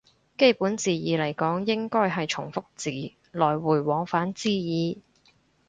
[0.35, 2.89] 基本字義嚟講應該係從復字，
[3.33, 5.03] 來回往返之意